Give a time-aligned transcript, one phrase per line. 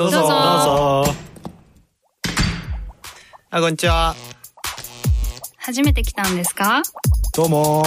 [0.00, 0.20] どうぞ。
[0.20, 0.40] どうぞど
[1.02, 1.14] うぞ。
[3.50, 4.14] あ、こんにちは。
[5.58, 6.80] 初めて来たんですか？
[7.36, 7.82] どうも。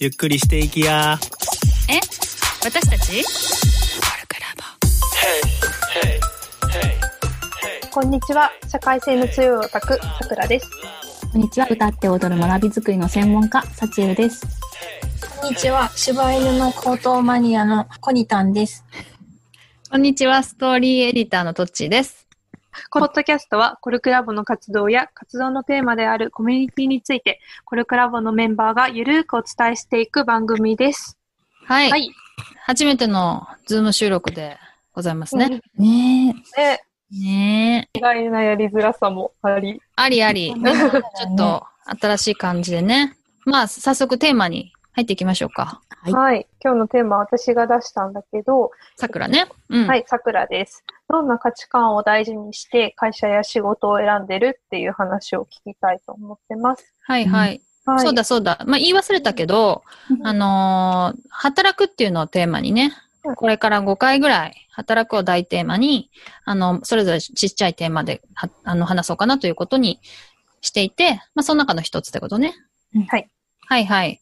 [0.00, 1.16] ゆっくりしていきや。
[1.88, 2.00] え？
[2.64, 3.22] 私たち？
[7.92, 8.50] こんにちは。
[8.66, 10.68] 社会性の強いオタク、さくらです。
[11.32, 11.68] こんにちは。
[11.70, 14.44] 歌って踊る学び作りの専門家、サチエルです。
[15.40, 15.88] こんにちは。
[15.94, 18.84] 柴犬の高等マニアのコニタンです。
[19.90, 22.28] こんにちは、ストーリーエディターのトッチーです。
[22.90, 31.16] このポッドキャストは、コルクラボの活動や活動のテーマであるコミュニティについて、コルクラボのメンバーがゆるーくお伝えしていく番組です。
[31.64, 31.90] はい。
[31.90, 32.10] はい。
[32.66, 34.58] 初めてのズーム収録で
[34.92, 35.62] ございますね。
[35.78, 37.98] ねで、ねえ。
[37.98, 39.80] 意外なやりづらさもあり。
[39.96, 40.52] ありあり。
[40.54, 41.64] ちょっと
[41.98, 43.16] 新しい感じでね。
[43.46, 45.80] まあ、早速テーマに入っていきましょうか。
[46.02, 46.46] はいはい。
[46.60, 49.46] 今日のテーマは私が出したんだけど、さくらね。
[49.68, 49.86] うん。
[49.86, 50.82] はい、さくらです。
[51.08, 56.92] どんな価値観を大事にして会社や仕事を選んでるっていう話を聞きたいと思ってます。
[57.02, 57.62] はいはい。
[57.86, 58.00] はい。
[58.00, 58.58] そうだそうだ。
[58.66, 62.92] まあ、言い忘れたけど、うんあのー働くっていうのをテーマにね
[63.24, 66.10] うん、これから5回ぐらい、働くを大テーマに、
[66.44, 70.00] あの、それぞれちっちゃいテーマで、はあの、話そうかなということに
[70.60, 72.54] していて、まあ、その中の一つってことね。
[72.96, 73.30] うんはい。
[73.68, 74.20] はいはい。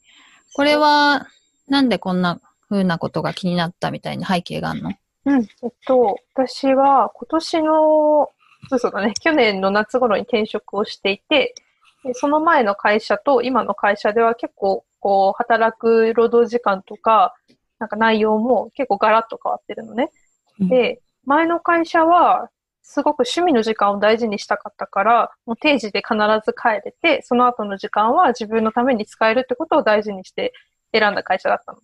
[0.56, 1.26] これは、
[1.68, 2.40] なんでこんな
[2.70, 4.92] 風なことが気になったみたいな背景があるの？
[5.26, 5.42] うん。
[5.42, 8.30] えっと、私は今年の、
[8.70, 11.54] そうそうだね、 去年の夏頃に転職をしていて、
[12.04, 17.34] でその前の会社と今の会社では結構、こう、働く労働時間とか、
[17.78, 20.10] なんか内容も結構ガラッと変わってるのね。
[20.60, 22.48] うんで、前の会社は、
[22.88, 30.52] すごく趣味の時間を大事にしたかったから、もう定時で必ず帰れて、その後の時間は自分のために使えるってことを大事にして
[30.92, 31.78] 選んだ会社だったの。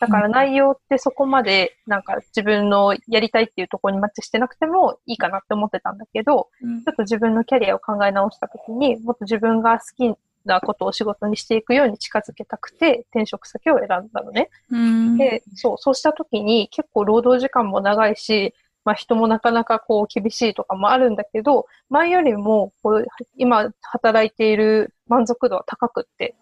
[0.00, 14.50] だから内容ってそこまでなんか自分のやりたいっていうところにマッチしてなくてもいいかなって思ってたんだけど、ちょっと自分のキャリアを考え直したときにもっと自分が好きなことを仕事にしていくように近づけたくて転職先を選んだのね。
[14.70, 15.16] うん。
[15.16, 18.54] で、そう、そうしたときに結構労働時間も長いし、
[18.84, 26.34] まあ人もなかなかこう厳しいとかもあるんだけど、前よりもこう今働いている満足度は高くって、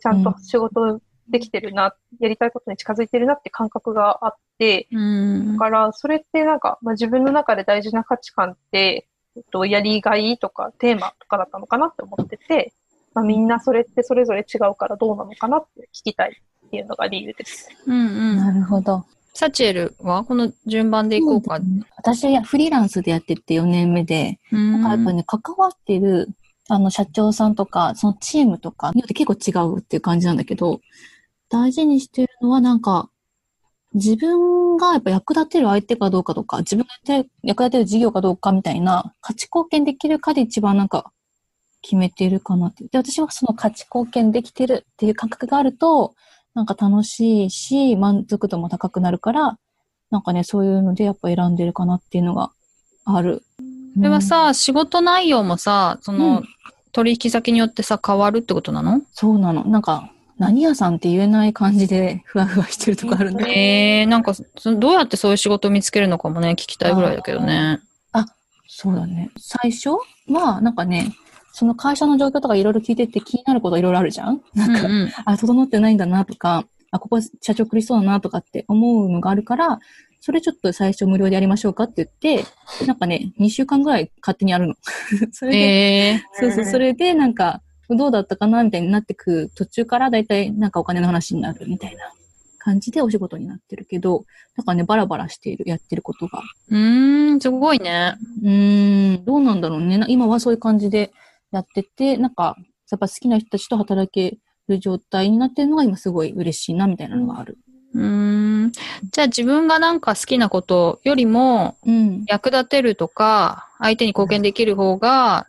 [0.00, 5.58] ちゃんと仕事できてるな、やりたいことに近づいてるなって感覚があって、うんだ。
[5.58, 12.72] からそれってなんか、まあ、自分の中で大事な価値観って、えっと、やりがいとかテーマとかだったのかなって思ってて、
[13.14, 17.68] まあ、みんなそれってそれぞれ違うからどうなのかなって聞きたいっていうのが理由です。
[17.86, 17.98] うんう
[18.34, 18.36] ん。
[18.36, 19.04] なるほど。
[19.34, 21.58] サチエルはこの順番でいこうか。
[21.96, 26.28] 私はフリーランスでやってて4年目で、うんなんかやっぱね、関わってる、
[26.68, 30.80] あの、社長さんとか、そのチームとかによって結構違うっていう感じなんだけど、
[31.48, 33.10] 大事にしてるのはなんか、
[33.94, 41.10] 自分がやっぱ役立てる相手かどうかとか、自分が役立てる事業かどうかみたいな、価値貢献できるかで一番なんか、
[41.82, 42.84] 決めてるかなって。
[42.84, 46.14] で、私はその価値貢献できてるっていう感覚があると、
[46.54, 49.58] なんか楽しいし、満足度も高くなるから、
[50.10, 52.52] なんかね、そういうのでやっぱ選んでるかなっていうのが
[53.04, 53.42] ある。
[53.96, 56.48] それはさ、仕事内容もさ、その、うん
[56.94, 59.00] 取引先によってさ、変わるってことなの？
[59.14, 59.64] そうなの。
[59.64, 63.46] なんか、何屋さんって言えない感じでふわふわしてるとこあるんで。
[63.48, 67.80] ええー、なんか、そどうやってそういう仕事を見つけるのかもね、聞きたいぐらいだけどね。
[68.68, 69.30] そうだね。
[69.38, 69.92] 最初
[70.28, 71.14] は、なんかね、
[71.52, 74.40] その会社の状況とかいろいろ聞いてて気になることいろいろあるじゃん？
[74.54, 79.78] なんか、うんうんあ、整ってないんだなとか、あ、ここ社長苦しそうだなとかって思うのがあるから、
[80.20, 82.08] それちょっと最初無料でやりましょうかって言っ
[82.40, 82.46] て、
[82.86, 84.74] なんかね、2週間ぐらい勝手にやるの。
[85.32, 87.60] それで、ええそうそう、それでなんか、
[87.90, 92.04] どうだったかなみたいになってく途中からだいたいなんかお金の話になるみたいな
[92.58, 94.24] 感じでお仕事になってるけど、
[94.56, 96.40] なんかね、バラバラしている、やってることが。
[96.70, 98.14] うーん、すごいね。
[98.42, 99.98] うーん、どうなんだろうね。
[99.98, 101.12] な今はそういう感じで
[101.52, 102.56] やってて、なんか、
[102.90, 107.58] やっぱ好きな人たちと働ける状態になってるのが今すごい嬉しいな、みたいなのがある。
[107.94, 108.72] うーん。
[108.72, 112.24] じゃあ自分がなんか好きなことよりも、うん。
[112.26, 115.46] 役立てるとか、相手に貢献できる方が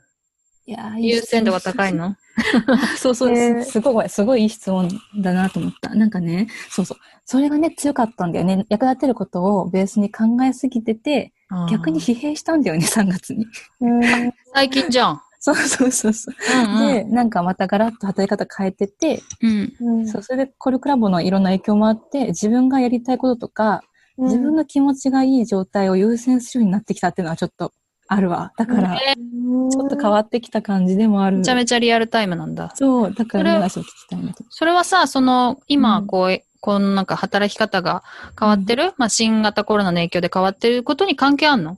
[0.98, 2.16] 優先度が高いの？
[2.98, 5.94] そうそう、えーすすごい、すごいいい質問だなと思った。
[5.94, 6.98] なんかね、そうそう。
[7.25, 8.66] それがね、強かったんだよね。
[8.69, 11.33] 役立てることをベースに考えすぎてて、
[11.69, 13.45] 逆に疲弊したんだよね、3月に。
[13.81, 14.01] うん。
[14.54, 15.22] 最近じゃん。
[15.45, 16.36] そうそうそうそう。
[16.63, 19.74] うんうんで、なんかまたガラッと働き方変えてて、うん。
[19.81, 23.81] うんそう、それでコルクラボのいろんな影響もあって、自分がやりたいこととか、
[24.18, 27.74] 自分の気持ちがいい状態を優先するようになってきたっていうのはちょっと
[28.07, 28.54] あるわ。
[28.57, 31.40] だから、えちょっと変わってきた感じでもある。
[31.40, 32.72] めちゃめちゃリアルタイムなんだ。
[32.75, 34.46] そう、だからそれ話を聞きたいなと。
[34.50, 38.04] それはさ、その、今、うんこう、このなんか働き方が
[38.39, 41.78] 変わってる、まあ、新型コロナの影響で変わってることに関係あんの？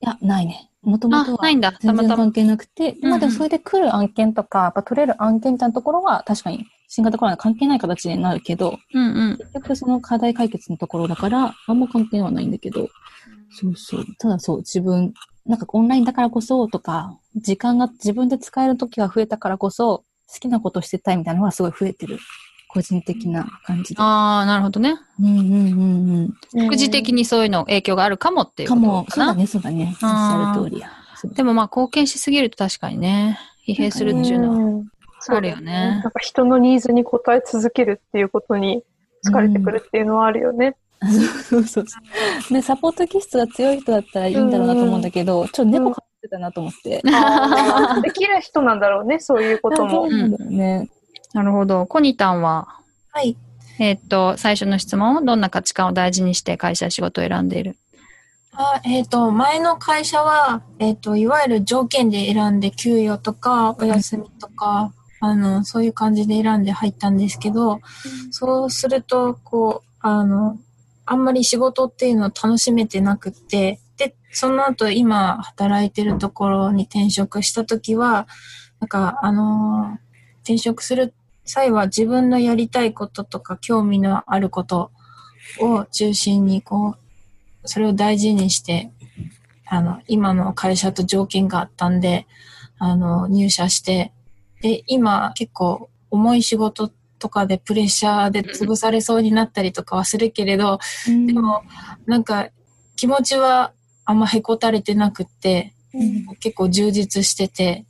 [0.00, 0.68] いや、ないね。
[0.86, 1.72] もともとあ、はないんだ。
[1.72, 1.96] た全。
[1.96, 9.36] 然関係なくて、うんうんまあでもそれで来る案件とか、やっぱ取れる案件みたいなところは確かに新型コロナ関係ない形になるけど、うんうん。
[9.36, 12.88] 結局その課題解決のところだから、あんま関係はないんだけど、
[13.50, 14.04] そうそう。
[14.18, 15.12] ただそう、自分、
[15.44, 22.18] なんかオンラインだからこそとか、時間が自分で使える時が増えたからこそ、好きなことしてたいみたいなのがすごい増えてる。
[22.68, 24.00] 個人的な感じで。
[24.00, 24.96] ああ、なるほどね。
[25.20, 26.66] うんうんうんうん。
[26.68, 29.26] 副次的にそういうの影響があるかもっていうことかも、かな。
[29.26, 29.88] そうだね、そうだね。
[29.90, 30.90] おっしゃる通りや。
[31.16, 34.56] そうでもまあ貢献しすぎると確かにね、疲弊するっていうのは。
[34.58, 34.86] ん
[35.28, 38.84] あるよねなんか人のニーズに応え続けるっていうことに
[39.24, 40.76] 疲れてくるっていうのはあるよね。
[41.50, 41.98] そうそうそ
[42.50, 42.54] う。
[42.54, 47.02] ね、サポート気質が強い人だったらいいんだろうなと思うんだけど、ちょっと猫飼ってたなと思って。
[47.12, 50.10] あーできる人なんだろうね、そういうことそもう。
[50.10, 50.88] なんだよね。
[51.36, 51.84] なるほど。
[51.84, 52.66] コニタンは、
[53.12, 53.36] はい。
[53.78, 57.76] えーっと、最初の質問、どんな価値観を大事にして会社仕事を選んでいる？
[58.52, 67.80] あえっ、と、前の会社は、えっ、と、いわゆる条件で選んで、給与とか、お休みとか、あの、そういう感じで選んで入ったんですけど、
[68.30, 70.56] そうすると、こう、あの、
[71.04, 78.26] あんまり仕事っていうのを楽しめてなくって、で、その後今働いてるところに転職した時は、
[78.80, 80.06] なんか、あのー
[80.46, 81.12] 転職する
[81.46, 84.90] 際は自分のやりたいこととか興味のあること
[85.60, 86.96] を中心にこ
[87.64, 88.90] う、それを大事にして、
[89.66, 92.26] あの、今の会社と条件があったんで、
[92.78, 94.12] あの、入社して、
[94.62, 101.62] で、今結構重い仕事とかでプレッシャーで潰されそうになったりとかはするけれど、でも、
[102.06, 102.48] なんか
[102.96, 103.72] 気持ちは
[104.04, 105.74] あんまへこたれてなくって、
[106.40, 107.84] 結構充実してて、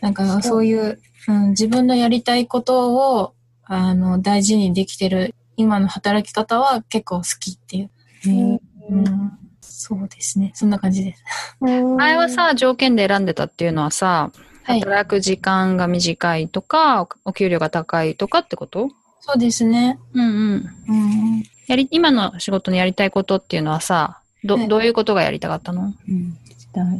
[0.00, 3.34] なんかそういう、うん、自分のやりたいことを
[3.64, 7.90] あの大事にできてる今の働き方は結構好きっていう。
[8.26, 8.60] うん
[8.90, 9.32] うん、
[9.62, 10.52] そうですね。
[10.54, 11.22] そんな感じです。
[11.60, 14.30] 前はさ、条件で選んでたっていうのはさ、
[14.62, 14.80] はい。
[14.80, 18.90] 働く時間が短いとか、お給料が高いとかってこと？
[19.20, 19.98] そうですね。
[20.12, 20.70] うんうん。
[20.88, 20.92] う
[21.38, 21.42] ん。
[21.66, 25.94] やり、今の仕事のやりたいことっていうのはさ、ど、はいどういうことがやりたかったの？
[26.08, 26.38] うん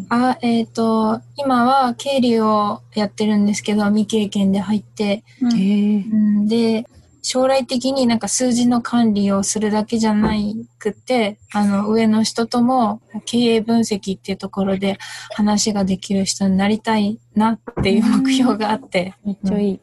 [0.08, 6.86] あ、えっ、と、今は経理をやってるんですけど、未経験で入って、うん、で、
[7.22, 14.98] 将来的になんか数字の管理をするだけじゃないくって、あの、上の人とも経営分析っていうところで
[15.34, 19.80] 話ができる人になりたいなっていう目標があって、めっちゃいい。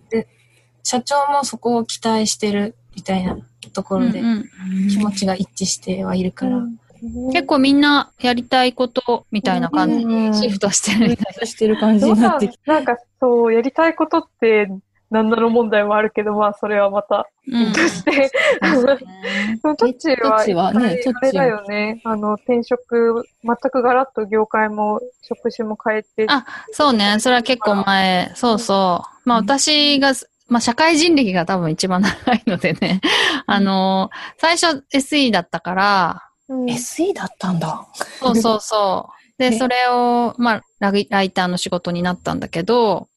[0.83, 3.37] 社長もそこを期待してるみたいな
[3.73, 4.87] ところでうんうん。
[4.89, 6.59] 気持ちが一致してはいるから。
[7.33, 12.71] 結構みんなやりたいことみたいな感じうんにシフトしてるみたいそうしてる感じになってきて。
[12.71, 14.69] なんかそう、やりたいことって
[15.11, 17.59] 何なの問題もあるけど、まあそれはまたな。
[17.59, 18.31] うんとして、
[18.63, 22.01] そうですね でもトッチーは、ねあれだよね。
[22.05, 26.25] あの、転職、全くガラッと業界も職種も変えて。
[26.29, 27.17] あそうね。
[27.19, 28.31] それは結構前。
[28.35, 29.29] そうそう。
[29.29, 30.13] まあ私が、
[30.47, 33.01] まあ社会人歴が多分一番長いのでね。
[33.47, 37.87] あの、最初 SE だったから、うん、SE だったんだ。
[38.19, 39.21] そうそうそう。
[39.37, 43.07] で、えそれを、まあライターの仕事になったんだけど、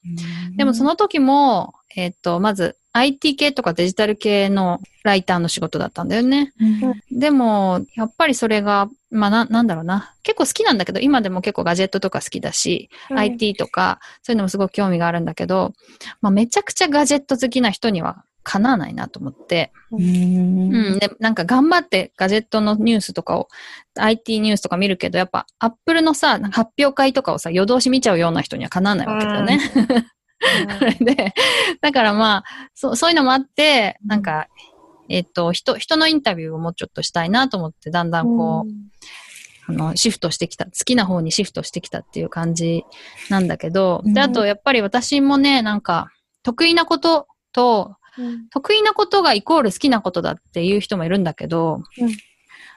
[0.57, 6.53] でもその時も、えっ、と、まず IT 系とかデジタル系のライターの仕事だったんだよね。
[6.61, 10.15] うん、でも、やっぱりそれが、まあな、なんだろうな。
[10.23, 15.75] 結構好きなんだけど、今でも結構ガジェットとか好きだし、うん IT とか、そういうのもすごく興味があるんだけど、
[16.21, 19.73] まあめちゃくちゃガジェット好きな人にはかなわないなと思って。
[19.91, 20.99] うんうん。
[20.99, 23.49] で、なんか頑張ってガジェットのニュースとかを、
[23.97, 29.61] IT ニュースとか見るけど、やっぱアップルのさ、発表会とかをさ、夜通し見ちゃうような人にはかなわないわけだよね。
[30.79, 31.35] それ で、
[31.81, 34.47] だからまあ、そう、そういうのもあって、なんか、
[35.09, 38.71] えっ、と、人、人のインタビューをもうちょっとしたいなと思って、だんだんこう、
[39.67, 42.85] あの、シフトしてきた、好きな方にシフトしてきたっていう感じ
[43.31, 46.11] なんだけど、で、あと、やっぱり私もね、なんか、
[46.43, 52.09] 得意なことと、うん得意なことがイコール好きなことだっていう人もいるんだけど、うん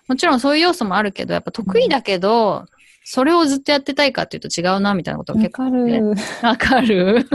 [0.09, 2.65] もちろんそういう要素もあるけど、やっぱ得意だけど、
[3.03, 6.15] それをずっとやってたいかっていうと違うな、みたいなことがわ結構かる。
[6.41, 7.27] わかる？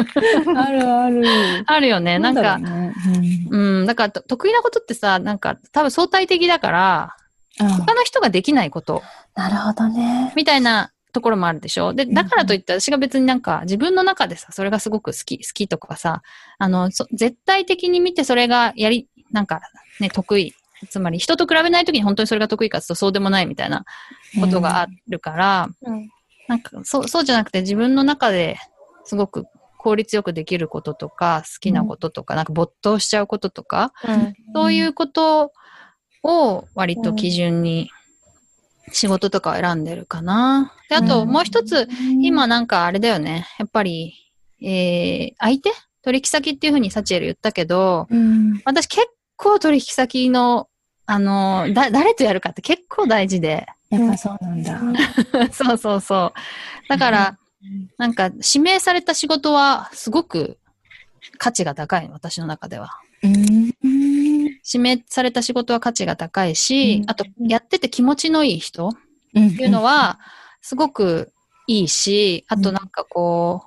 [0.56, 1.23] あるある。
[1.66, 2.18] あるよね。
[2.18, 2.94] なんか、だろうね
[3.50, 7.16] うん、だからと得意なことってさ、なんか多分相対的だから、
[7.59, 9.02] 他の人ができないこと、
[9.35, 10.32] なるほどね。
[10.35, 11.95] みたいなところもあるでしょ？
[11.95, 16.23] で、だからといって私が別になんか自分の中でさ、それがすごく好き、好きとかさ、
[16.59, 19.61] あの、そ絶対的に見てそれがやり、なんか
[20.00, 20.54] ね、得意。
[20.90, 23.85] つまり人と比べないときに本当にそれが得意かとそうでもないみたいな
[24.40, 26.11] ことがあるから、うん。
[26.49, 28.57] なんかそう、そうじゃなくて自分の中で
[29.04, 29.47] すごく
[29.78, 34.35] 効率よくできることとか、好きなこととか、なんか没頭しちゃうこととか、うん。
[34.54, 35.52] そういうこと
[36.25, 37.90] を割と基準に
[38.92, 40.72] 仕事とかを選んでるかな。
[40.88, 41.88] で、あと、もう一つ、
[42.20, 43.46] 今なんかあれだよね。
[43.58, 44.14] やっぱり、
[44.61, 45.70] えー、相手？
[46.02, 48.61] 取引先っていうふうにサチエル言ったけど、うん。
[48.64, 49.06] 私結
[49.37, 50.68] 構取引先の、
[51.06, 53.66] あの、だ、誰とやるかって結構大事で。
[53.90, 54.80] やっぱそうなんだ。
[55.52, 56.88] そうそうそう。
[56.88, 57.38] だから、
[57.99, 60.58] なんか、指名された仕事はすごく
[61.38, 62.99] 価値が高い、私の中では。
[63.22, 63.72] うん。
[64.73, 68.93] 指名された仕事は価値が高いし、うんあと、やってて気持ちのいい人っ
[69.35, 69.57] うん。
[69.57, 70.19] ていうのは、
[70.61, 71.33] すごく
[71.67, 73.64] いいし、あとなんかこ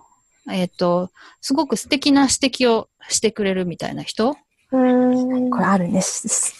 [0.47, 4.37] う、えっ、と、すごく素敵な指摘をしてくれるみたいな人
[4.71, 5.49] うん。
[5.49, 6.01] これあるね。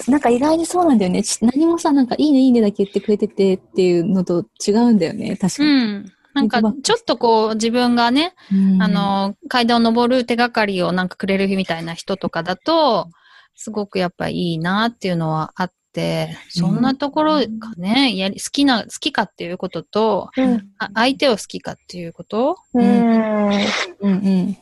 [0.08, 1.24] なんか意外にそうなんだよね。
[1.24, 5.38] し何もさ、なんかいいねいいねだけ言ってくれててっていうのと違うんだよね。
[5.38, 5.74] 確かうに。
[5.74, 6.12] ん。
[6.34, 13.10] なんか、ちょっとこう、自分がね、うんあ、の、階段を登る手がかりをなんかくれるみたいな人とかだと、
[13.56, 20.70] すごくやっぱいいなっていうのはあって、そんなところかね、やり、好きな、好きかっていうことと、うん。
[20.78, 22.58] あ相手を好きかっていうこと？
[22.74, 22.86] うん。
[22.86, 22.90] う
[23.52, 23.56] ん
[24.02, 24.58] うん。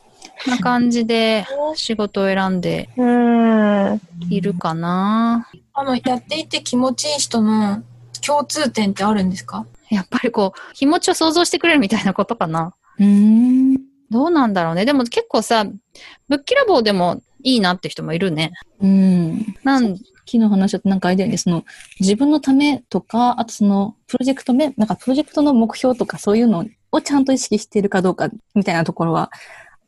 [0.48, 1.46] な感じで
[1.76, 4.02] 仕事を選んでうん。
[4.30, 5.50] いるかな。
[5.74, 7.82] あの、やっていて気持ちいい人の
[8.26, 9.66] 共通点ってあるんですか？
[9.90, 12.76] やっぱりこう、気持ちを想像してくれるみたいなことかな。
[13.00, 13.76] うん。
[14.10, 14.86] どうなんだろうね。
[14.86, 15.66] でも結構さ、
[16.28, 18.52] ぶっきらぼうでもいいなって人もいるね。
[18.82, 19.56] うん。
[19.64, 21.64] なん昨日話だとなんかあれだよね、その
[22.00, 29.32] 自分のためとか、あとそのプロジェクトめ、なんかプロジェクトの目標とかそういうのをちゃんと意識しているかどうかみたいなところは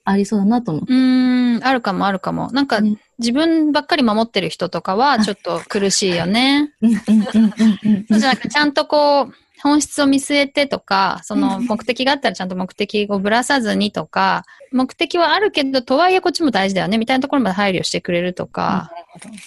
[0.03, 0.83] ありそうだなと思う。
[0.87, 2.51] うーん、あるかもあるかも。
[2.51, 6.73] なんか、うん自分ばっかり守ってる人とかはちょっと苦しいよね。
[6.81, 9.33] うんうんうんうんうんそうじゃなくて、ちゃんとこう、
[9.65, 18.91] 本質を見据えてとか、その目的があったらちゃんと目的をぶらさずにとか、目的はあるけど、とはいえこっちも大事だよね、みたいなところまで配慮してくれるとか、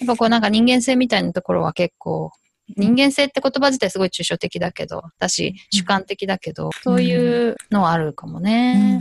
[0.01, 2.33] やっぱこうなんか人間性みたいなところは結構、
[2.77, 8.99] 人間性って言葉自体すごい抽象的だけど、だし、主観的だけど、そういうのはあるかもね。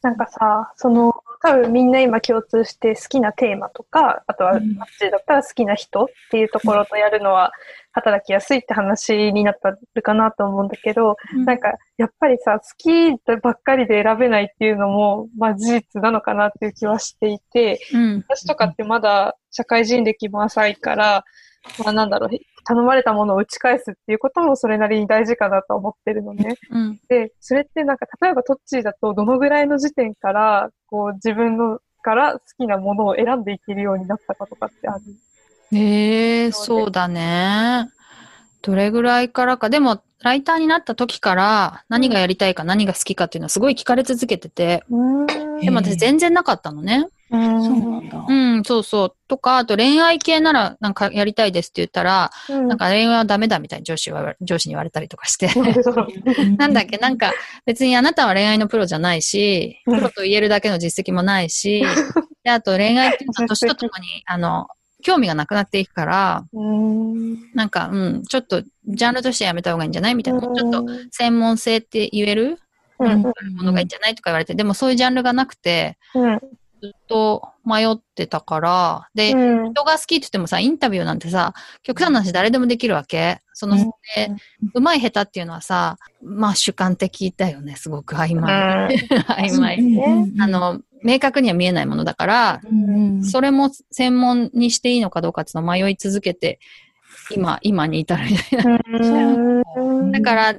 [0.00, 4.74] なんかさ、その、多分みんな今共通して好きなテーマとか、あとは、あっうん。
[4.98, 7.52] ちだったら好きな人っていうところとやるのは
[7.98, 13.12] 働きやすいって話になったるかなと思うんだけど、なんか、やっぱりさ、好き
[13.42, 18.24] ばっかりで選べないっていうのも、まあ事実なのかなっていう気はしていて、うん。
[18.28, 21.24] 私とかってまだ社会人歴も浅いから、
[21.84, 22.30] まあなんだろう、
[22.64, 26.56] 頼まれたものを打ち返すっていうこともそれなりに大事かなと思ってるのね。
[26.70, 27.00] うん。
[27.08, 35.00] で、それってなんか、例えばトッチーだとどのぐらいの時点から、こう自分のから好きなものを選んでいけるようになったかとかってある？
[35.72, 37.88] へえ、そうだね。
[38.62, 39.70] どれぐらいからか。
[39.70, 44.82] でも、ライターになった時から何がやりたいか何が好きかっていうのはすごい聞かれ続けてて、
[45.60, 47.06] でも私全然なかったのね。
[47.30, 48.24] うんそうなんだ。
[48.26, 49.14] うん、そうそう。
[49.28, 55.50] とか、あと恋愛系ならなんかやりたいですって言ったら、うんなんか恋愛はダメだみたいに上司は上司に言われたりとかして。
[56.56, 57.32] なんだっけ、なんか
[57.66, 61.84] 別にあなたは恋愛のプロじゃないし、プロと言えるだけの実績もないし、
[62.42, 64.66] であと恋愛っていうのは年とともに、あの、
[65.02, 67.52] 興味がなくなっていくから、うん。
[67.54, 70.40] なんか、うん、ちょっと、ジャンルとしてやめた方がいいんじゃないみたいな。
[70.40, 72.58] もうちょっと、専門性って言える？
[72.98, 73.22] うん。
[73.22, 76.40] ものがいいんじゃないとか言われて、でもそういうジャンルがなくて、うん。
[76.80, 79.72] ずっと迷ってたから、で、うん。
[79.72, 81.52] 人が好きって言ってもさ、インタビューなんてさ、
[81.82, 83.40] 極端な話誰でもできるわけ。
[83.52, 83.90] その、うん。
[84.14, 84.30] で
[84.74, 88.96] うまい下手っていうのはさ、まあ主観的だよね、すごく曖昧。
[89.26, 89.80] 曖昧。
[89.80, 90.40] うん。
[90.40, 96.60] あ、の、明確には見えないものだから、うんそれも専門にしていいのかどうかっていうのを迷い続けて、
[97.30, 98.78] 今、今に至るみたいな。
[99.76, 100.54] うんだから、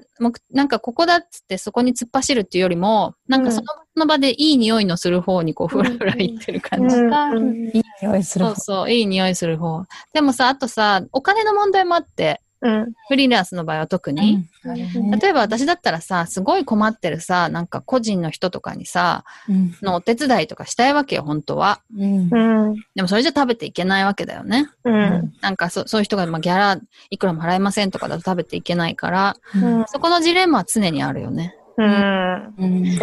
[0.52, 3.62] なんかここだっつってそこに突っ走るっていうよりも、なんかそ
[3.96, 6.96] の場でいい匂いのする方にこう、ふらふらいってる感じ。
[6.96, 8.56] うんいい匂いするそう。
[8.56, 9.86] そう、いい匂いする方。
[10.14, 12.94] でもさ、あとさ、お金の問題もあって、うん。
[13.08, 14.46] フリーランスの場合は特に。
[14.66, 15.12] うん。
[15.12, 19.74] 例えば私だったらさ、すごい困ってるさ、なんか個人の人とかにさ、うん。
[19.82, 21.82] のお手伝いとかしたいわけよ、本当は。
[21.98, 22.30] うん。
[22.32, 22.76] うん。
[22.96, 24.70] でもそれじゃ食べていけないわけだよね。
[24.84, 25.34] うん。
[25.42, 29.86] なんかそそういう人が、まあ、ギャラいくらも払えませんとかだと食べていけないから、うん。
[29.88, 31.56] そこのジレンマは常にあるよね。
[31.78, 32.54] うん。
[32.58, 33.00] うん。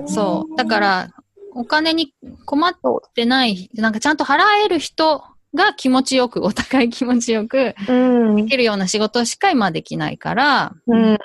[0.00, 0.56] うん、そう。
[0.56, 1.08] だから、
[1.54, 2.12] お金に
[2.44, 2.74] 困っ
[3.14, 5.22] てない、なんかちゃんと払える人
[5.56, 8.36] が気持ちよく、お互い気持ちよくうん。
[8.36, 11.18] できるような仕事しか今できないから、うん。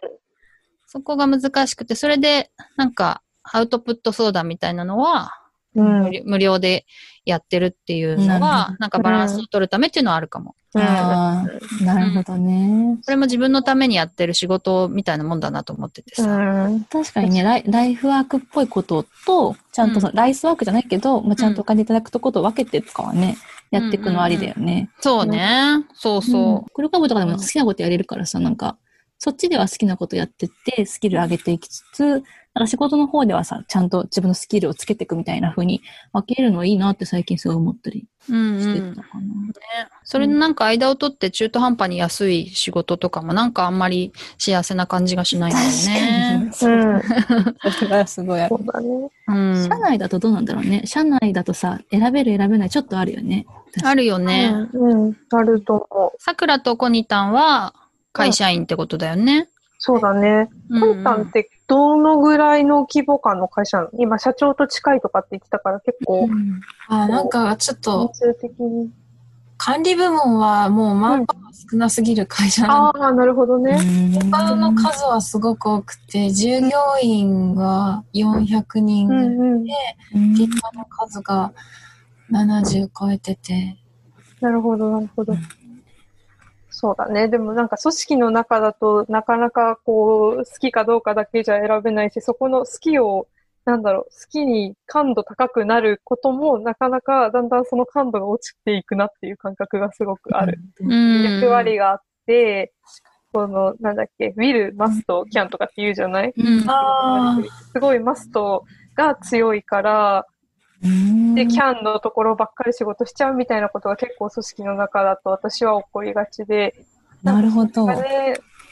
[0.88, 5.32] そこが難しくて、それで、なんか、アウトプット相談みたいなのは、
[5.76, 6.10] うん。
[6.26, 6.86] 無料で
[7.26, 10.56] やってるっていうのはど、なんかバランスを取るためっていうのはあるかも。
[10.74, 11.46] あ
[11.82, 12.98] あ、なるほどね。
[13.02, 16.68] それも自分のためにやってる仕事みたいなもんだなと思っててうさ。
[16.68, 16.86] ん。
[16.86, 23.38] 確かにねライ、ライフワークっぽいことと、ちゃんとその、ライスワークじゃないけど、まあ、ちゃんとお金いただくとことを分けてとかはね、
[23.72, 24.90] やっていくのありだよね。
[25.00, 25.86] そうね。
[25.94, 28.78] そうそクルカボとかでも好きなことやれるからさ、なんか、
[29.24, 32.22] そっちでは好きなことやってって、スキル上げていきつつ、なん
[32.64, 38.34] か仕事の方ではさ、ちゃんと自分のスキルをつけていくみたいな風に分けるのいいなって最近すごい思ったりう。
[38.34, 39.04] うんうしてんた。
[39.04, 39.22] かな。
[40.04, 46.50] それのなんか間を取って中途半端に安い仕事とかもなんかあんまり幸せな感じがしないんだよね。
[46.50, 46.76] うそう。
[46.76, 47.02] ん。
[47.74, 49.10] それがすごいあるそうだね。
[49.28, 49.68] うん。
[49.70, 50.82] 社内だとどうなんだろうね。
[50.86, 53.46] 社内だとさ、選べる選べないちょっとあるよね。
[53.84, 54.52] あるよね。
[54.74, 55.08] うん。
[55.10, 55.18] うん。
[55.30, 56.12] あると思う。
[56.20, 57.76] さくらとコニタンは
[58.12, 59.50] 会社員ってことだよね。
[59.80, 60.50] そうだね。
[60.70, 63.90] うんコンタンってどのぐらいの規模感の会社なの？
[63.98, 66.30] 今、社長と近いとかって言ってたから結構、
[66.88, 68.92] あ、なんかちょっ人と数的に。
[69.58, 73.80] 管理部門はもうマンパワー少なすぎる会社なのああ、なるほどね。
[74.32, 76.70] 他の数はすごく多くて、従業
[77.02, 80.34] 員が400人うで、んうん。
[80.34, 81.54] 現場の数が
[82.32, 83.78] 70超えてて、
[84.40, 85.34] なるほど、なるほど。
[86.82, 87.28] そうだね。
[87.28, 93.28] でもなんか組織の中だとなかなかこう、好きかどうかだけじゃ選べないし、そこの好きを、
[93.66, 100.60] なんだろう、好きに感度高くなることもなかなかだんだんその感度が落ちていくなっていう感覚がすごくある。
[100.80, 101.22] うん。
[101.42, 102.74] 役割があって、
[103.32, 106.34] この、なんだっけ、ウィル、マスト、キャンとかって言うじゃない？
[106.36, 106.64] うん。
[106.68, 107.40] あ
[107.72, 110.26] すごいマストが強いから、
[110.82, 116.86] で、キャンのところばっかり仕事しちゃうみたいなことが結構組織の中だと私は起こりがちで、
[117.24, 117.86] なるほど。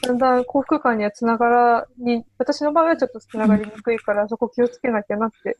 [0.02, 5.58] だんだん幸福感にはつながらに、私の場合はちょっとつながりにくいから、そこ気をつけなきゃなって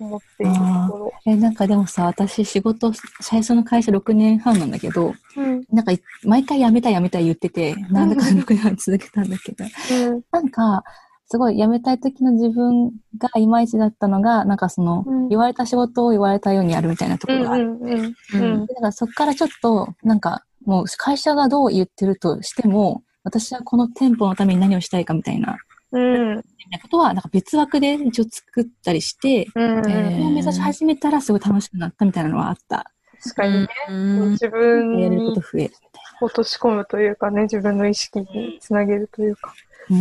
[0.00, 0.60] 思っていると
[0.92, 1.12] ころ。
[1.24, 5.64] え、なんかでもさ、私仕事、最初の会社6年半なんだけど、うん。
[5.70, 10.22] なんかい毎回辞めたい辞めたい言ってて、なんだか6年半続けたんだけど、うん。
[10.32, 10.82] なんか、
[11.28, 17.40] すごい辞めたい時の自分がいまいちだったのが、なんかその、うん言われた仕事を言われたようにやるみたいなとこうん。
[17.40, 17.64] ろがある。
[17.64, 17.90] うん。
[17.90, 18.14] うん。
[18.34, 25.56] うんだからそっからちょっと、なんか、もう会社がどう言ってるとしても、私はこの店舗のために何をしたいかみたいな、
[25.90, 26.42] うん。
[26.82, 29.78] ことは、なんか別枠で一応作ったりして、うん。
[29.80, 32.92] えそれを目指し始めたらすごい楽しくなったみたいなのはあった。
[33.20, 35.74] 確かにね、うん自分やれるこにと増える
[36.20, 39.52] 落とし込むというかね、自分の意識につなげるというか。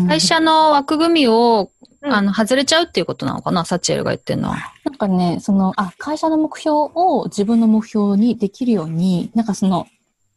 [0.08, 1.70] 会社の枠組みを、
[2.02, 4.58] うんあの、外れちゃうっていうことなのかなサチエルが言ってるのは。
[4.84, 9.88] なんかね、その、あ、会社の目標を自分の目標にできるように、なんかその、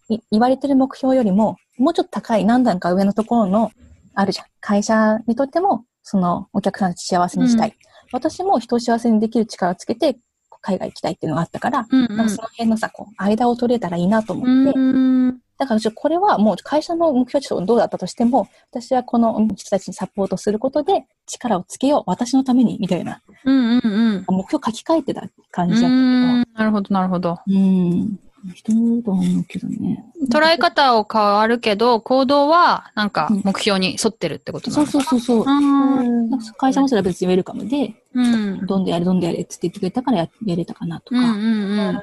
[0.09, 3.71] い言われてる目標よりも、もうちょっと高い何段か上のところの、
[4.15, 4.47] あるじゃん。
[4.61, 7.77] 会社にとっても、その、お客さん幸せにしたい。
[8.13, 10.19] 私も人を幸せにできる力をつけて、
[10.61, 15.39] 海外行きたいっていうのがあったから、うんなんかその辺のさ、こう、間を取れたらいいなと思って、うん。
[15.59, 24.25] だからこれはもう会社の目標はちょっとどうだったとしても、私はこの人たちにサポートすることで力をつけよう、私のために、みたいな、うんうんうん。
[24.29, 27.39] 目標書き換えてた感うじだったけど、んなるほど、なるほど。
[27.47, 28.19] うん。
[28.55, 30.05] 人によるとは思うけどね。
[30.31, 35.45] 捉え方を変わるけど、行動は、なんか、目標に沿ってるってことなそうのそうそうそう。
[35.45, 35.99] うん。
[35.99, 38.67] うん会社もそれは別にウェルカムで、うん。
[38.67, 41.21] どんどんやれ、どんどんやれって言ってくれたからややれたかなとか。
[41.21, 42.03] うんうんうん。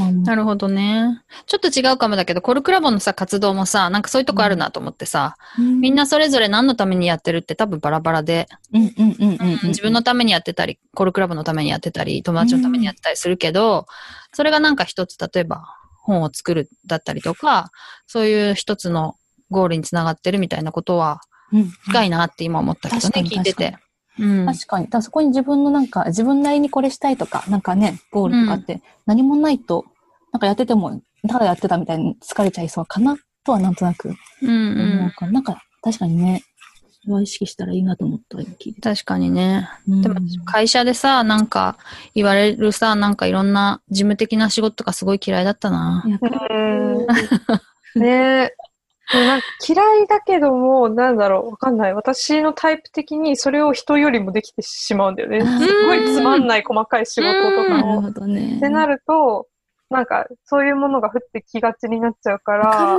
[0.00, 1.22] うんなるほどね。
[1.46, 9.68] ちょっと違うかもだけど、コルクラボのさ、活動もさ、なんかそういうとこあるなと思ってさ、みんなそれぞれ何のためにやってるって多分バラバラで、うんうんうんうんうん。
[9.68, 13.86] 自分のためにやってたり、コルクラボのためにやってたり、友達のためにやってたりするけど、
[14.32, 15.64] それがなんか一つ、例えば
[16.02, 17.70] 本を作るだったりとか、
[18.06, 19.16] そういう一つの
[19.50, 21.20] ゴールにつながってるみたいなことは
[21.52, 23.76] うん、深いなって今思ったけどね、聞いてて。
[24.18, 24.46] うん。
[24.46, 24.88] 確かに。
[24.88, 29.84] だそこに自分のなんか、自分なりにこれしたいとか、なんかね、ゴールとかって何もないと、
[30.32, 35.32] なんかやってても、ただやってたみたいに疲れちゃいそうかなとはなんとなくうんうん。
[35.32, 36.42] なんか確かにね、
[37.02, 38.88] それは意識したらいいなと思った、今聞いてて。
[38.90, 39.68] 確かにね。
[39.88, 41.78] うんでも会社でさ、なんか
[42.14, 46.04] 言われるさ、なんかいろんな事務的な仕事とかすごい嫌いだったな。
[47.94, 48.54] ね え。
[49.66, 51.94] 嫌いだけども、なんだろう、わかんない。
[51.94, 55.38] 私のタイプ的にそれを人よりもできてしまうんだよね。
[55.38, 57.68] うんすっごいつまんない細かい仕事とかを。
[57.68, 58.56] なるほどね。
[58.56, 59.46] ってなると、
[59.90, 62.68] なんか、そういうものが降ってきがちになっちゃうか、ら。
[62.68, 62.98] わ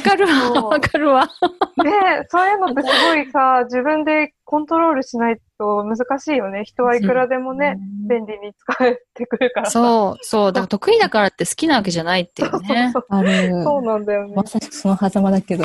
[0.00, 1.26] かるわ、わかるわ。
[1.26, 1.90] で、
[2.30, 6.64] そういうのってすごいさ、自分でコントロールしないと難しいよね。
[6.64, 7.76] 人はいくらでもね、
[8.08, 9.72] 便利に使えてくるからさ。
[9.72, 10.52] そう、そう。
[10.52, 12.90] だから得意だからって好きなわけじゃないっていうね。
[12.94, 13.62] そうある。
[13.62, 14.34] そうなんだよね。
[14.34, 15.64] まさしくその狭間だけど。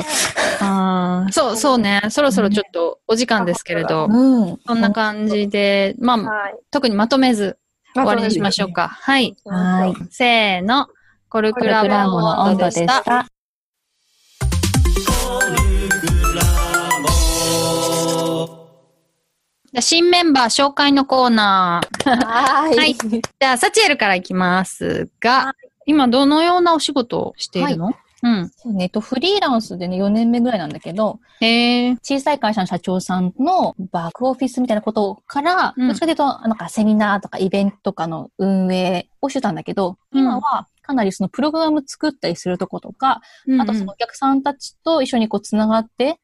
[0.60, 2.02] あーそう、そうね。
[2.10, 4.60] そろそろちょっとお時間ですけれど、うん。
[4.68, 6.56] そんな感じで、まあ、はい。
[6.72, 7.58] 特にまとめず
[7.94, 8.90] 終わりにしましょうか。
[8.90, 9.38] はい。
[9.46, 9.96] はい。
[10.10, 10.88] せーの。
[11.30, 13.28] コルクプラボラボのの温度でした。
[19.76, 22.10] じゃあ新メンバー紹介のコーナー。
[22.26, 22.94] ははい。
[22.94, 25.54] じゃあ、サチエルからいきますが、
[25.86, 27.92] 今どのようなお仕事をしているの、
[28.24, 28.50] うん。
[28.56, 31.98] そうね、えっと、フリーランスでね、4年目ぐらいなんだけど、へえ。
[32.02, 35.88] 小さい会社の社長さんのバックオフィスみたいなことから、うん。
[35.90, 40.22] どっちかというと、なんかセミナーとかイベントとかの運営をしてたんだけど、うん。
[40.22, 43.20] 今はかなりそのプログラム作ったりするとことか、
[43.60, 46.20] あとそのお客さんたちと一緒にこう繋がって、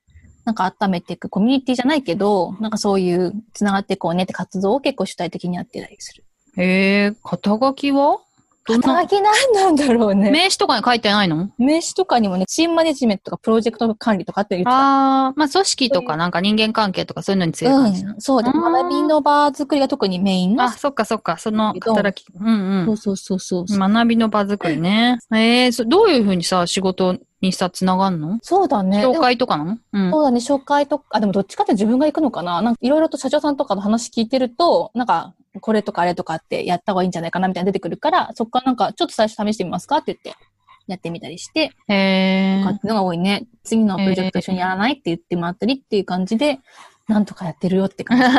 [0.45, 6.23] なんか温めていくコミュニティじゃないけど、なんかそういう繋がっていこうねって活動を結構主体的にやってたりする。
[6.57, 8.19] へえ、肩書きは？
[8.63, 10.29] 肩書きなんなんだろうね。
[10.29, 11.51] 名刺とかに書いてないの？
[11.57, 14.71] 名刺とかにもね、チームマネジメントとかプロジェクト管理とかって言ってた。
[14.71, 18.03] ああ、まあ組織とかなんか人間関係とかそういうのに強い感じ。
[18.03, 20.65] うん、そうで、学びの場作りが特にメインの。
[20.65, 22.27] あ、そっかそっか、その働き。
[22.33, 23.65] うんそうそうそうそう。
[23.67, 23.93] うん。
[23.93, 25.17] 学びの場作りね。
[25.33, 28.37] ええそどういうふうにさ、仕事にさ、つながんの？
[28.41, 29.05] そうだね。
[29.05, 29.77] 紹介とかなの？
[29.93, 30.11] うん。
[30.11, 32.61] そうだね、紹介とか、あ、でもどっちかって自分が行くのかな？
[32.61, 39.97] なんかいろいろと社長さんとかの話聞いてると、なんか、これとかあれとかってやった方がいいんじゃないかなみたいなの出てくるから、そっからなんか、ちょっと最初試してみますか？
[39.97, 40.41] って言って、
[40.87, 43.47] やってみたりして、へえとかっていうのが多いね。
[43.63, 46.59] 次のプロジェクト一緒にやらないって言ってもらったりっていう感じで、
[47.07, 48.23] なんとかやってるよって感じ。
[48.29, 48.31] 仕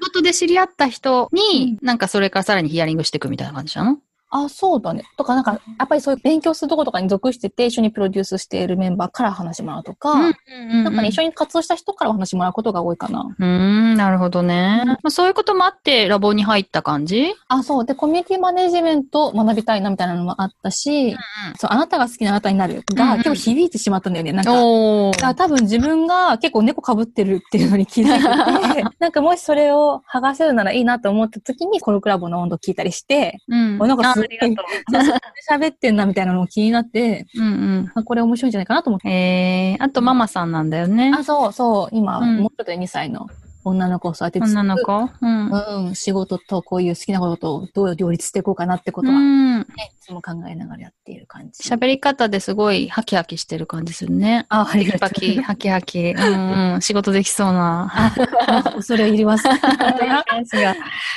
[0.00, 3.98] 事で知り合った人に、なんかそれからさらにヒアリングしていくみたいな感じなの？
[4.34, 5.04] あ、そうだね。
[5.18, 13.34] とか、なんか、やっぱりそういう勉強するとことかに属してて、一緒にプロデュースしているメンバーから話もらうとか、うんなんかね、一緒に活動した人からお話もらうことが多いかな。
[13.38, 14.84] うーん、なるほどね。
[14.86, 17.34] まあ、そういうこともあって、ラボに入った感じ？
[17.48, 17.84] あ、そう。
[17.84, 21.12] で、コミュニティマネジメント学びたいなみたいなのもあったし、
[21.58, 24.32] そう、あなたが好きなあなたになるが、うんうん結構響いてしまったんだよね。
[24.32, 34.64] なんか、お多分自分が結構猫被ってるっていうのに気づいてて、 なんかもしそれを剥がせるならいいなと思った時に、コルクラボの温度聞いたりして、うんおなんかすあありがと
[35.50, 37.40] 喋ってんなみたいなのも気になって、う。
[37.40, 39.08] うんあこれ面白いんじゃないかなと思って。
[39.08, 39.14] うん。
[39.14, 41.12] えー、あとママさんなんだよね。
[41.14, 41.88] あ、そうそう。
[41.92, 43.28] 今、うんもうちょっとで2歳の
[43.64, 45.10] 女の子を育てつつ女の子？
[45.20, 45.50] うん。
[45.86, 49.60] うん、仕事とこういう好きなこととどう両立していこうかなってことは、ね、うん。
[49.60, 49.64] い
[50.00, 51.62] つも考えながらやっている感じ。
[51.62, 54.46] 喋り方ですごいハキハキしてる感じするね。
[54.48, 56.10] あ、ありがとパキ、ハキハキ。
[56.10, 56.80] うんうん。
[56.82, 58.12] 仕事できそうな。
[58.16, 58.72] う。
[58.82, 59.46] 恐れ入ります。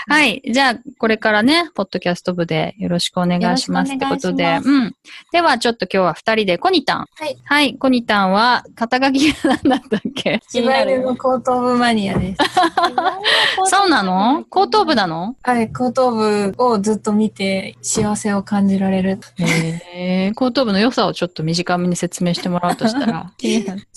[0.07, 0.41] はい。
[0.53, 4.59] じゃあ、これからね、ポッドキャスト部でよろしくお願いしますってことで。
[4.63, 4.95] うん。
[5.31, 6.99] では、ちょっと今日は二人で、コニタン。
[6.99, 7.37] はい。
[7.43, 7.77] はい。
[7.77, 10.41] コニタンは、肩書きが何だったっけ？
[10.47, 12.34] 柴犬の後頭部マニアです。
[13.65, 14.43] そうなの？
[14.49, 15.35] 後頭部なの？
[15.43, 19.19] はい、後頭部をずっと見て幸せを感じられる。
[19.37, 20.31] へえ。
[20.31, 23.31] 後頭部の良さをちょっと短めに説明してもらうとしたら。
[23.37, 23.43] 好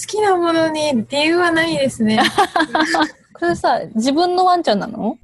[0.06, 2.20] きなものに理由はないですね。
[3.38, 4.98] これさ、自分のワンちゃんなの？
[4.98, 5.18] もう、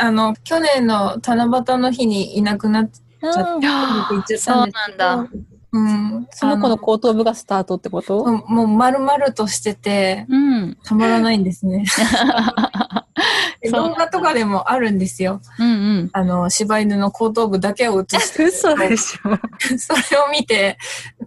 [0.00, 5.30] あの、去年の七夕の日にいなくなっちゃって、うん行っちゃっそうたんですけどなんだ。
[5.72, 6.26] うん。
[6.30, 8.24] その子の後頭部がスタートってこと？
[8.24, 10.78] もう丸々としてて、うん。
[10.84, 11.84] たまらないんですね。
[13.72, 15.40] 動画とかでもあるんですよ。
[15.58, 15.72] うんう
[16.04, 16.10] ん。
[16.12, 18.48] あの、柴犬の後頭部だけを映してる。
[18.50, 19.36] 嘘でしょ。
[19.78, 20.78] それを見て、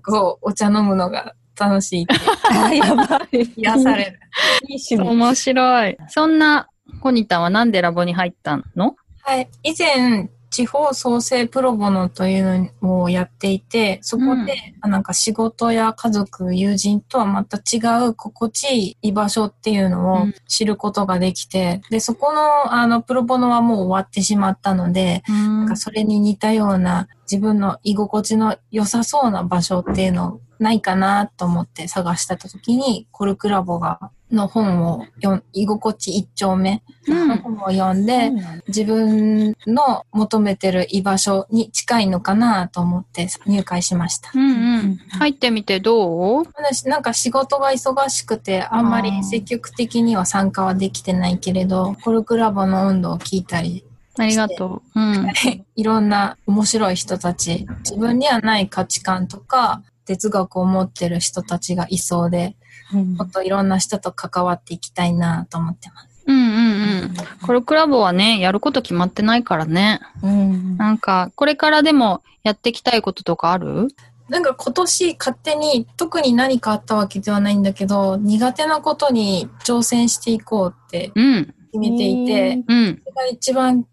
[0.05, 2.07] こう、お茶飲むのが楽しい。
[2.49, 3.43] あ、 やばい。
[3.57, 4.19] 癒される。
[4.67, 4.97] いい。
[4.97, 5.97] 面白い。
[6.07, 6.67] そんな、
[7.01, 8.95] コニタンはなんでラボに入ったの？
[9.23, 9.49] はい。
[9.63, 14.45] 以前、地方創生プロボノというのをやっていて、そこで、うん。
[14.81, 20.33] あなんか仕事や家族、友人とはまた違う心地いい居場所っていうのをうん。
[20.47, 38.31] 知ることができて、で、そこの、あの、プロボノはもう終わってしまったので、なんかそれに似たような自分の居心地の良さそうな場所っていうのないかなと思って探してた時に、コルクラボが、の本を読ん、居心地一丁目の本を読んで、
[38.67, 44.31] 自分の求めてる居場所に近いのかなと思って入会しました。
[44.33, 44.97] うんうん。
[45.09, 46.45] 入ってみてどう？
[46.55, 53.83] 私なんか仕事が忙しくてあんまり積極的には参加はできてないけれど、コルクラボの温度を聞いたり、
[54.17, 54.99] ありがとう。
[54.99, 55.27] うん。
[55.75, 62.60] いろんな面白い人たち、自分にはない価値観とか哲学を持ってる人たちがいそうで、うん
[62.93, 66.23] もっといろんな人と関わっていきたいなと思ってます。
[66.27, 67.13] うんうんうん。
[67.45, 69.99] コルクラボはね、やること決まってないからね。
[70.21, 73.87] うんなんか、これからでもやっていきたいこととかある？
[74.29, 81.53] なんか今年勝手に特に何かあったわけではないんだけど、苦手なことに挑戦していこうってうん。
[81.73, 83.01] 決めていて、うん。
[83.03, 83.85] それが一番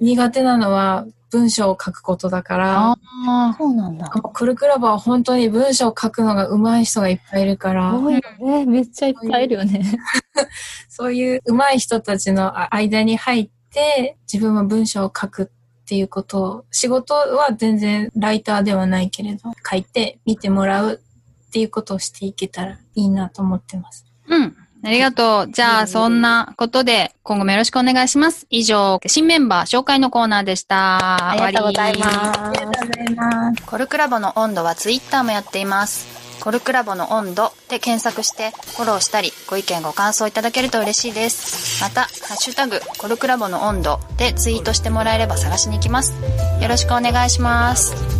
[0.00, 4.06] 苦手なのは文章を書くことだから、あそうなんだ。
[4.08, 8.66] コルクラボは本当に文章を書くのが上手い人がいっぱいいるから、多いよね。
[8.66, 9.98] めっちゃいっぱいいるよね。
[10.88, 21.00] そういう上手い人たちのあ間に入って、自分は文章を書くっていうことを、仕事は全然ライターではないけれど、書いて見てもらう
[21.48, 24.06] っていうことをしていけたらいいなと思ってます。
[24.26, 24.56] うん。
[24.84, 25.52] ありがとう。
[25.52, 28.46] じゃあ、そんなことで、今後もよろしくお願いします。
[28.50, 31.30] 以上、新メンバー紹介のコーナーでした。
[31.30, 32.18] ありがとうございます。
[32.40, 33.62] ありがとうございます。
[33.66, 36.18] コルクラボの温度はツイッターもやっています。
[36.40, 41.82] コルクラボの温度で検索してフォローしたりご意見ご感想いただけると嬉しいです。
[41.82, 46.14] また、ハッシュタグコルクラボの温度でツイートしてもらえれば探しに行きます。
[46.62, 48.17] よろしくお願いします。